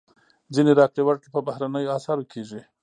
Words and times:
ځینې 0.53 0.71
راکړې 0.79 1.01
ورکړې 1.05 1.29
په 1.35 1.39
بهرنیو 1.47 1.93
اسعارو 1.97 2.29
کېږي. 2.31 2.61